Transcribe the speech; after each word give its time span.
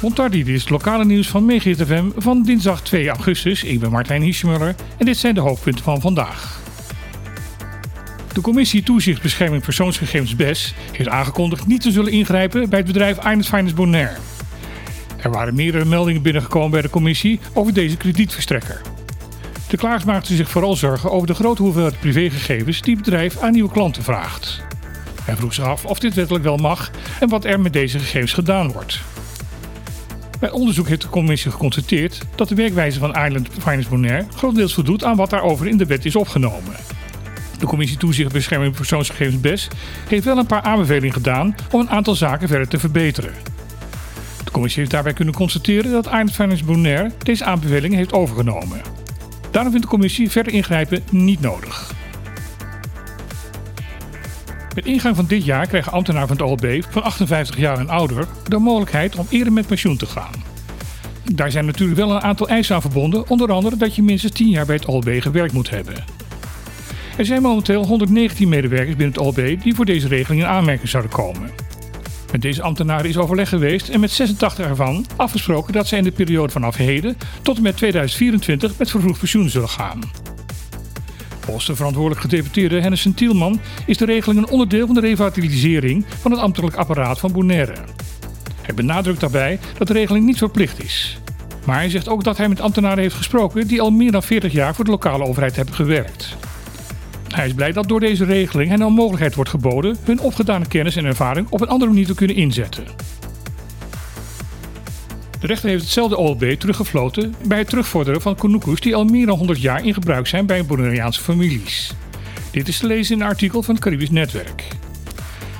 Montardi, 0.00 0.44
dit 0.44 0.54
is 0.54 0.60
het 0.60 0.70
lokale 0.70 1.04
nieuws 1.04 1.28
van 1.28 1.60
FM 1.60 2.10
van 2.16 2.42
dinsdag 2.42 2.82
2 2.82 3.08
augustus. 3.08 3.64
Ik 3.64 3.80
ben 3.80 3.90
Martijn 3.90 4.22
Hiesmuller 4.22 4.74
en 4.96 5.06
dit 5.06 5.16
zijn 5.16 5.34
de 5.34 5.40
hoofdpunten 5.40 5.84
van 5.84 6.00
vandaag. 6.00 6.60
De 8.32 8.40
commissie 8.40 8.82
Toezicht 8.82 9.22
Bescherming 9.22 9.62
Persoonsgegevens 9.62 10.36
BES 10.36 10.74
heeft 10.92 11.08
aangekondigd 11.08 11.66
niet 11.66 11.80
te 11.80 11.90
zullen 11.90 12.12
ingrijpen 12.12 12.68
bij 12.68 12.78
het 12.78 12.86
bedrijf 12.86 13.18
Eines 13.18 13.48
Finance 13.48 13.74
Bonaire. 13.74 14.16
Er 15.22 15.30
waren 15.30 15.54
meerdere 15.54 15.84
meldingen 15.84 16.22
binnengekomen 16.22 16.70
bij 16.70 16.82
de 16.82 16.90
commissie 16.90 17.40
over 17.52 17.74
deze 17.74 17.96
kredietverstrekker. 17.96 18.80
De 19.68 19.76
klaars 19.76 20.04
maakten 20.04 20.36
zich 20.36 20.50
vooral 20.50 20.76
zorgen 20.76 21.10
over 21.10 21.26
de 21.26 21.34
grote 21.34 21.62
hoeveelheid 21.62 22.00
privégegevens 22.00 22.80
die 22.80 22.94
het 22.94 23.04
bedrijf 23.04 23.38
aan 23.38 23.52
nieuwe 23.52 23.70
klanten 23.70 24.02
vraagt. 24.02 24.62
Hij 25.28 25.36
vroeg 25.36 25.54
zich 25.54 25.64
af 25.64 25.84
of 25.84 25.98
dit 25.98 26.14
wettelijk 26.14 26.44
wel 26.44 26.56
mag 26.56 26.90
en 27.20 27.28
wat 27.28 27.44
er 27.44 27.60
met 27.60 27.72
deze 27.72 27.98
gegevens 27.98 28.32
gedaan 28.32 28.72
wordt. 28.72 29.00
Bij 30.40 30.50
onderzoek 30.50 30.88
heeft 30.88 31.02
de 31.02 31.08
commissie 31.08 31.50
geconstateerd 31.50 32.22
dat 32.34 32.48
de 32.48 32.54
werkwijze 32.54 32.98
van 32.98 33.24
Island 33.24 33.48
Finance 33.58 33.88
Bonaire 33.88 34.26
grotendeels 34.36 34.74
voldoet 34.74 35.04
aan 35.04 35.16
wat 35.16 35.30
daarover 35.30 35.66
in 35.66 35.76
de 35.76 35.86
wet 35.86 36.04
is 36.04 36.16
opgenomen. 36.16 36.72
De 37.58 37.66
commissie 37.66 37.98
Toezicht 37.98 38.32
Bescherming 38.32 38.74
Persoonsgegevens 38.74 39.40
BES 39.40 39.68
heeft 40.08 40.24
wel 40.24 40.38
een 40.38 40.46
paar 40.46 40.62
aanbevelingen 40.62 41.12
gedaan 41.12 41.54
om 41.70 41.80
een 41.80 41.90
aantal 41.90 42.14
zaken 42.14 42.48
verder 42.48 42.68
te 42.68 42.78
verbeteren. 42.78 43.34
De 44.44 44.50
commissie 44.50 44.80
heeft 44.80 44.92
daarbij 44.92 45.12
kunnen 45.12 45.34
constateren 45.34 45.92
dat 45.92 46.06
Island 46.06 46.32
Finance 46.32 46.64
Bonaire 46.64 47.12
deze 47.22 47.44
aanbevelingen 47.44 47.98
heeft 47.98 48.12
overgenomen. 48.12 48.80
Daarom 49.50 49.70
vindt 49.70 49.86
de 49.86 49.92
commissie 49.92 50.30
verder 50.30 50.52
ingrijpen 50.52 51.02
niet 51.10 51.40
nodig. 51.40 51.97
Met 54.74 54.86
ingang 54.86 55.16
van 55.16 55.26
dit 55.26 55.44
jaar 55.44 55.66
krijgen 55.66 55.92
ambtenaren 55.92 56.28
van 56.28 56.36
het 56.36 56.46
OLB 56.46 56.84
van 56.90 57.02
58 57.02 57.56
jaar 57.56 57.78
en 57.78 57.88
ouder 57.88 58.26
de 58.48 58.58
mogelijkheid 58.58 59.16
om 59.16 59.26
eerder 59.28 59.52
met 59.52 59.66
pensioen 59.66 59.96
te 59.96 60.06
gaan. 60.06 60.32
Daar 61.34 61.50
zijn 61.50 61.66
natuurlijk 61.66 61.98
wel 61.98 62.10
een 62.10 62.22
aantal 62.22 62.48
eisen 62.48 62.74
aan 62.74 62.80
verbonden, 62.80 63.28
onder 63.28 63.52
andere 63.52 63.76
dat 63.76 63.94
je 63.94 64.02
minstens 64.02 64.32
10 64.32 64.48
jaar 64.48 64.66
bij 64.66 64.74
het 64.74 64.86
OLB 64.86 65.08
gewerkt 65.20 65.52
moet 65.52 65.70
hebben. 65.70 66.04
Er 67.16 67.24
zijn 67.24 67.42
momenteel 67.42 67.84
119 67.84 68.48
medewerkers 68.48 68.96
binnen 68.96 69.14
het 69.14 69.18
OLB 69.18 69.62
die 69.62 69.74
voor 69.74 69.84
deze 69.84 70.08
regeling 70.08 70.42
in 70.42 70.48
aanmerking 70.48 70.88
zouden 70.88 71.12
komen. 71.12 71.50
Met 72.32 72.42
deze 72.42 72.62
ambtenaren 72.62 73.08
is 73.08 73.16
overleg 73.16 73.48
geweest 73.48 73.88
en 73.88 74.00
met 74.00 74.10
86 74.10 74.66
ervan 74.66 75.06
afgesproken 75.16 75.72
dat 75.72 75.86
zij 75.86 75.98
in 75.98 76.04
de 76.04 76.10
periode 76.10 76.52
vanaf 76.52 76.76
heden 76.76 77.16
tot 77.42 77.56
en 77.56 77.62
met 77.62 77.76
2024 77.76 78.78
met 78.78 78.90
vervroegd 78.90 79.18
pensioen 79.18 79.48
zullen 79.48 79.68
gaan. 79.68 80.00
De 81.48 81.76
verantwoordelijk 81.76 82.20
gedeputeerde 82.20 82.80
Hennissen 82.80 83.14
Tielman 83.14 83.60
is 83.86 83.96
de 83.96 84.04
regeling 84.04 84.38
een 84.38 84.50
onderdeel 84.50 84.86
van 84.86 84.94
de 84.94 85.00
revitalisering 85.00 86.04
van 86.20 86.30
het 86.30 86.40
ambtelijk 86.40 86.76
apparaat 86.76 87.18
van 87.18 87.32
Bonaire. 87.32 87.74
Hij 88.62 88.74
benadrukt 88.74 89.20
daarbij 89.20 89.58
dat 89.78 89.86
de 89.86 89.92
regeling 89.92 90.26
niet 90.26 90.38
verplicht 90.38 90.84
is. 90.84 91.18
Maar 91.64 91.76
hij 91.76 91.90
zegt 91.90 92.08
ook 92.08 92.24
dat 92.24 92.36
hij 92.36 92.48
met 92.48 92.60
ambtenaren 92.60 92.98
heeft 92.98 93.14
gesproken 93.14 93.66
die 93.66 93.80
al 93.80 93.90
meer 93.90 94.12
dan 94.12 94.22
40 94.22 94.52
jaar 94.52 94.74
voor 94.74 94.84
de 94.84 94.90
lokale 94.90 95.24
overheid 95.24 95.56
hebben 95.56 95.74
gewerkt. 95.74 96.36
Hij 97.28 97.46
is 97.46 97.54
blij 97.54 97.72
dat 97.72 97.88
door 97.88 98.00
deze 98.00 98.24
regeling 98.24 98.70
hen 98.70 98.80
een 98.80 98.92
mogelijkheid 98.92 99.34
wordt 99.34 99.50
geboden 99.50 99.96
hun 100.04 100.20
opgedane 100.20 100.66
kennis 100.66 100.96
en 100.96 101.04
ervaring 101.04 101.46
op 101.50 101.60
een 101.60 101.68
andere 101.68 101.90
manier 101.90 102.06
te 102.06 102.14
kunnen 102.14 102.36
inzetten. 102.36 102.84
De 105.40 105.46
rechter 105.46 105.68
heeft 105.68 105.82
hetzelfde 105.82 106.16
OLB 106.16 106.44
teruggefloten 106.58 107.34
bij 107.46 107.58
het 107.58 107.68
terugvorderen 107.68 108.20
van 108.20 108.34
konoekoes 108.34 108.80
die 108.80 108.94
al 108.94 109.04
meer 109.04 109.26
dan 109.26 109.38
100 109.38 109.60
jaar 109.60 109.84
in 109.84 109.94
gebruik 109.94 110.26
zijn 110.26 110.46
bij 110.46 110.64
Bonaireaanse 110.64 111.20
families. 111.20 111.94
Dit 112.50 112.68
is 112.68 112.78
te 112.78 112.86
lezen 112.86 113.14
in 113.14 113.20
een 113.20 113.28
artikel 113.28 113.62
van 113.62 113.74
het 113.74 113.84
Caribisch 113.84 114.10
Netwerk. 114.10 114.68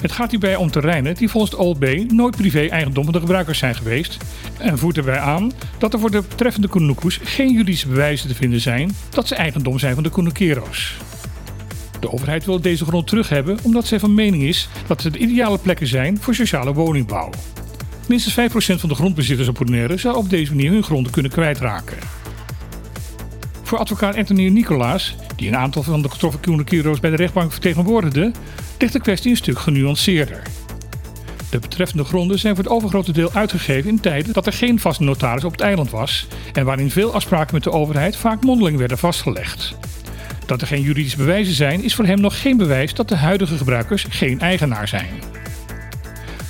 Het 0.00 0.12
gaat 0.12 0.30
hierbij 0.30 0.56
om 0.56 0.70
terreinen 0.70 1.14
die 1.14 1.28
volgens 1.28 1.52
het 1.52 1.60
OLB 1.60 2.10
nooit 2.10 2.36
privé-eigendom 2.36 3.04
van 3.04 3.12
de 3.12 3.20
gebruikers 3.20 3.58
zijn 3.58 3.74
geweest 3.74 4.16
en 4.58 4.78
voert 4.78 4.96
erbij 4.96 5.18
aan 5.18 5.52
dat 5.78 5.92
er 5.92 5.98
voor 5.98 6.10
de 6.10 6.22
betreffende 6.28 6.68
konoekoes 6.68 7.20
geen 7.22 7.52
juridische 7.52 7.88
bewijzen 7.88 8.28
te 8.28 8.34
vinden 8.34 8.60
zijn 8.60 8.96
dat 9.10 9.28
ze 9.28 9.34
eigendom 9.34 9.78
zijn 9.78 9.94
van 9.94 10.02
de 10.02 10.08
konokero's. 10.08 10.96
De 12.00 12.12
overheid 12.12 12.44
wil 12.44 12.60
deze 12.60 12.84
grond 12.84 13.06
terug 13.06 13.28
hebben 13.28 13.58
omdat 13.62 13.86
zij 13.86 13.98
van 13.98 14.14
mening 14.14 14.42
is 14.42 14.68
dat 14.86 15.02
ze 15.02 15.10
de 15.10 15.18
ideale 15.18 15.58
plekken 15.58 15.86
zijn 15.86 16.18
voor 16.20 16.34
sociale 16.34 16.72
woningbouw. 16.72 17.30
Minstens 18.08 18.50
5% 18.52 18.80
van 18.80 18.88
de 18.88 18.94
grondbezitters 18.94 19.48
op 19.48 19.54
Bonaire 19.54 19.96
zou 19.96 20.16
op 20.16 20.30
deze 20.30 20.54
manier 20.54 20.70
hun 20.70 20.82
gronden 20.82 21.12
kunnen 21.12 21.30
kwijtraken. 21.30 21.98
Voor 23.62 23.78
advocaat 23.78 24.16
Anthony 24.16 24.48
Nicolaas, 24.48 25.16
die 25.36 25.48
een 25.48 25.56
aantal 25.56 25.82
van 25.82 26.02
de 26.02 26.10
getroffen 26.10 26.40
Koenikiro's 26.40 27.00
bij 27.00 27.10
de 27.10 27.16
rechtbank 27.16 27.52
vertegenwoordigde, 27.52 28.32
ligt 28.78 28.92
de 28.92 29.00
kwestie 29.00 29.30
een 29.30 29.36
stuk 29.36 29.58
genuanceerder. 29.58 30.42
De 31.50 31.58
betreffende 31.58 32.04
gronden 32.04 32.38
zijn 32.38 32.54
voor 32.54 32.64
het 32.64 32.72
overgrote 32.72 33.12
deel 33.12 33.30
uitgegeven 33.32 33.90
in 33.90 34.00
tijden 34.00 34.32
dat 34.32 34.46
er 34.46 34.52
geen 34.52 34.80
vaste 34.80 35.02
notaris 35.02 35.44
op 35.44 35.52
het 35.52 35.60
eiland 35.60 35.90
was 35.90 36.26
en 36.52 36.64
waarin 36.64 36.90
veel 36.90 37.14
afspraken 37.14 37.54
met 37.54 37.64
de 37.64 37.72
overheid 37.72 38.16
vaak 38.16 38.44
mondeling 38.44 38.78
werden 38.78 38.98
vastgelegd. 38.98 39.74
Dat 40.46 40.60
er 40.60 40.66
geen 40.66 40.82
juridische 40.82 41.16
bewijzen 41.16 41.54
zijn, 41.54 41.82
is 41.82 41.94
voor 41.94 42.04
hem 42.04 42.20
nog 42.20 42.40
geen 42.40 42.56
bewijs 42.56 42.94
dat 42.94 43.08
de 43.08 43.16
huidige 43.16 43.56
gebruikers 43.56 44.06
geen 44.08 44.40
eigenaar 44.40 44.88
zijn. 44.88 45.10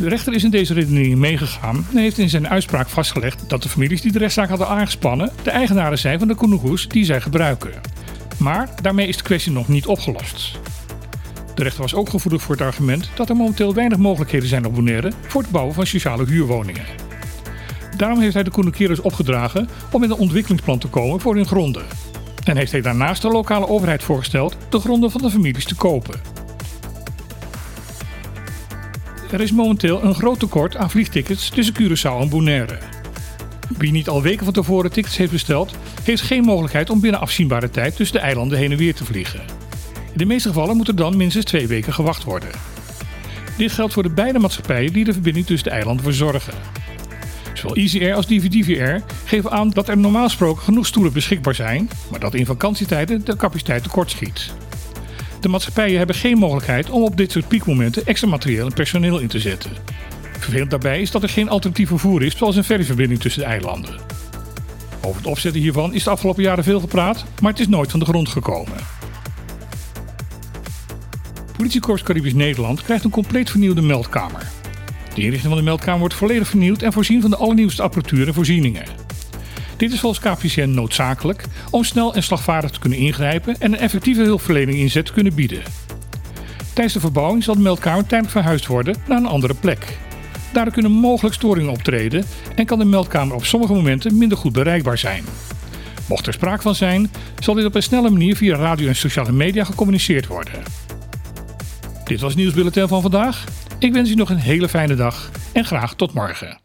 De 0.00 0.08
rechter 0.08 0.34
is 0.34 0.44
in 0.44 0.50
deze 0.50 0.74
redenering 0.74 1.16
meegegaan 1.16 1.86
en 1.90 1.96
heeft 1.96 2.18
in 2.18 2.28
zijn 2.28 2.48
uitspraak 2.48 2.88
vastgelegd 2.88 3.44
dat 3.48 3.62
de 3.62 3.68
families 3.68 4.00
die 4.00 4.12
de 4.12 4.18
rechtszaak 4.18 4.48
hadden 4.48 4.68
aangespannen 4.68 5.32
de 5.42 5.50
eigenaren 5.50 5.98
zijn 5.98 6.18
van 6.18 6.28
de 6.28 6.34
koenoegoes 6.34 6.88
die 6.88 7.04
zij 7.04 7.20
gebruiken. 7.20 7.72
Maar 8.38 8.68
daarmee 8.82 9.06
is 9.06 9.16
de 9.16 9.22
kwestie 9.22 9.52
nog 9.52 9.68
niet 9.68 9.86
opgelost. 9.86 10.58
De 11.54 11.62
rechter 11.62 11.82
was 11.82 11.94
ook 11.94 12.08
gevoelig 12.08 12.42
voor 12.42 12.54
het 12.54 12.64
argument 12.64 13.10
dat 13.14 13.28
er 13.28 13.36
momenteel 13.36 13.74
weinig 13.74 13.98
mogelijkheden 13.98 14.48
zijn 14.48 14.66
op 14.66 14.74
Bonaire 14.74 15.12
voor 15.26 15.42
het 15.42 15.50
bouwen 15.50 15.74
van 15.74 15.86
sociale 15.86 16.24
huurwoningen. 16.24 16.84
Daarom 17.96 18.20
heeft 18.20 18.34
hij 18.34 18.42
de 18.42 18.50
Koenekierers 18.50 19.00
opgedragen 19.00 19.68
om 19.90 20.00
met 20.00 20.10
een 20.10 20.16
ontwikkelingsplan 20.16 20.78
te 20.78 20.88
komen 20.88 21.20
voor 21.20 21.34
hun 21.34 21.46
gronden. 21.46 21.82
En 22.44 22.56
heeft 22.56 22.72
hij 22.72 22.80
daarnaast 22.80 23.22
de 23.22 23.28
lokale 23.28 23.68
overheid 23.68 24.02
voorgesteld 24.02 24.56
de 24.68 24.78
gronden 24.78 25.10
van 25.10 25.22
de 25.22 25.30
families 25.30 25.64
te 25.64 25.74
kopen. 25.74 26.39
Er 29.32 29.40
is 29.40 29.52
momenteel 29.52 30.02
een 30.02 30.14
groot 30.14 30.38
tekort 30.38 30.76
aan 30.76 30.90
vliegtickets 30.90 31.48
tussen 31.48 31.74
Curaçao 31.74 32.20
en 32.20 32.28
Bonaire. 32.28 32.78
Wie 33.78 33.92
niet 33.92 34.08
al 34.08 34.22
weken 34.22 34.44
van 34.44 34.54
tevoren 34.54 34.92
tickets 34.92 35.16
heeft 35.16 35.32
besteld, 35.32 35.74
heeft 36.02 36.22
geen 36.22 36.44
mogelijkheid 36.44 36.90
om 36.90 37.00
binnen 37.00 37.20
afzienbare 37.20 37.70
tijd 37.70 37.96
tussen 37.96 38.16
de 38.16 38.22
eilanden 38.22 38.58
heen 38.58 38.72
en 38.72 38.78
weer 38.78 38.94
te 38.94 39.04
vliegen. 39.04 39.40
In 40.12 40.18
de 40.18 40.24
meeste 40.24 40.48
gevallen 40.48 40.76
moet 40.76 40.88
er 40.88 40.96
dan 40.96 41.16
minstens 41.16 41.44
twee 41.44 41.66
weken 41.66 41.92
gewacht 41.92 42.24
worden. 42.24 42.50
Dit 43.56 43.72
geldt 43.72 43.92
voor 43.92 44.02
de 44.02 44.10
beide 44.10 44.38
maatschappijen 44.38 44.92
die 44.92 45.04
de 45.04 45.12
verbinding 45.12 45.46
tussen 45.46 45.68
de 45.68 45.74
eilanden 45.74 46.04
verzorgen. 46.04 46.54
Zowel 47.54 47.76
EasyAir 47.76 48.14
als 48.14 48.26
DVDVR 48.26 49.04
geven 49.24 49.50
aan 49.50 49.70
dat 49.70 49.88
er 49.88 49.98
normaal 49.98 50.26
gesproken 50.26 50.62
genoeg 50.62 50.86
stoelen 50.86 51.12
beschikbaar 51.12 51.54
zijn, 51.54 51.90
maar 52.10 52.20
dat 52.20 52.34
in 52.34 52.46
vakantietijden 52.46 53.24
de 53.24 53.36
capaciteit 53.36 53.82
tekort 53.82 54.10
schiet. 54.10 54.52
De 55.40 55.48
maatschappijen 55.48 55.98
hebben 55.98 56.16
geen 56.16 56.38
mogelijkheid 56.38 56.90
om 56.90 57.02
op 57.02 57.16
dit 57.16 57.32
soort 57.32 57.48
piekmomenten 57.48 58.06
extra 58.06 58.28
materieel 58.28 58.66
en 58.66 58.72
personeel 58.72 59.18
in 59.18 59.28
te 59.28 59.40
zetten. 59.40 59.70
Vervelend 60.38 60.70
daarbij 60.70 61.00
is 61.00 61.10
dat 61.10 61.22
er 61.22 61.28
geen 61.28 61.48
alternatief 61.48 61.88
vervoer 61.88 62.22
is, 62.22 62.36
zoals 62.36 62.56
een 62.56 62.64
ferryverbinding 62.64 63.20
tussen 63.20 63.42
de 63.42 63.48
eilanden. 63.48 63.94
Over 65.00 65.16
het 65.16 65.26
opzetten 65.26 65.60
hiervan 65.60 65.94
is 65.94 66.04
de 66.04 66.10
afgelopen 66.10 66.42
jaren 66.42 66.64
veel 66.64 66.80
gepraat, 66.80 67.24
maar 67.40 67.50
het 67.50 67.60
is 67.60 67.68
nooit 67.68 67.90
van 67.90 68.00
de 68.00 68.06
grond 68.06 68.28
gekomen. 68.28 68.76
Politiekorps 71.56 72.02
Caribisch 72.02 72.34
Nederland 72.34 72.82
krijgt 72.82 73.04
een 73.04 73.10
compleet 73.10 73.50
vernieuwde 73.50 73.82
meldkamer. 73.82 74.50
De 75.14 75.20
inrichting 75.20 75.52
van 75.52 75.56
de 75.56 75.64
meldkamer 75.64 75.98
wordt 75.98 76.14
volledig 76.14 76.48
vernieuwd 76.48 76.82
en 76.82 76.92
voorzien 76.92 77.20
van 77.20 77.30
de 77.30 77.36
allernieuwste 77.36 77.82
apparatuur 77.82 78.26
en 78.26 78.34
voorzieningen. 78.34 78.99
Dit 79.80 79.92
is 79.92 80.00
volgens 80.00 80.34
KPCN 80.34 80.70
noodzakelijk 80.70 81.44
om 81.70 81.84
snel 81.84 82.14
en 82.14 82.22
slagvaardig 82.22 82.70
te 82.70 82.78
kunnen 82.78 82.98
ingrijpen 82.98 83.56
en 83.58 83.72
een 83.72 83.78
effectieve 83.78 84.22
hulpverlening 84.22 84.78
inzet 84.78 85.06
te 85.06 85.12
kunnen 85.12 85.34
bieden. 85.34 85.62
Tijdens 86.72 86.94
de 86.94 87.00
verbouwing 87.00 87.44
zal 87.44 87.54
de 87.54 87.60
meldkamer 87.60 88.06
tijdelijk 88.06 88.30
verhuisd 88.30 88.66
worden 88.66 88.96
naar 89.08 89.18
een 89.18 89.26
andere 89.26 89.54
plek. 89.54 89.98
Daardoor 90.52 90.72
kunnen 90.72 90.90
mogelijk 90.90 91.34
storingen 91.34 91.70
optreden 91.70 92.24
en 92.54 92.66
kan 92.66 92.78
de 92.78 92.84
meldkamer 92.84 93.34
op 93.34 93.44
sommige 93.44 93.72
momenten 93.72 94.18
minder 94.18 94.38
goed 94.38 94.52
bereikbaar 94.52 94.98
zijn. 94.98 95.24
Mocht 96.08 96.26
er 96.26 96.32
sprake 96.32 96.62
van 96.62 96.74
zijn, 96.74 97.10
zal 97.38 97.54
dit 97.54 97.64
op 97.64 97.74
een 97.74 97.82
snelle 97.82 98.10
manier 98.10 98.36
via 98.36 98.56
radio 98.56 98.88
en 98.88 98.96
sociale 98.96 99.32
media 99.32 99.64
gecommuniceerd 99.64 100.26
worden. 100.26 100.62
Dit 102.04 102.20
was 102.20 102.30
het 102.30 102.40
nieuwsbulletin 102.40 102.88
van 102.88 103.02
vandaag. 103.02 103.44
Ik 103.78 103.92
wens 103.92 104.10
u 104.10 104.14
nog 104.14 104.30
een 104.30 104.36
hele 104.36 104.68
fijne 104.68 104.94
dag 104.94 105.30
en 105.52 105.64
graag 105.64 105.94
tot 105.94 106.14
morgen. 106.14 106.60